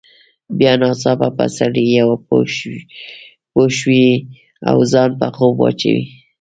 بیا 0.57 0.73
ناڅاپه 0.81 1.45
سړی 1.57 1.85
پوه 3.53 3.69
شي 3.77 4.05
او 4.69 4.77
ځان 4.91 5.09
په 5.19 5.27
خوب 5.35 5.53
واچوي. 5.59 6.03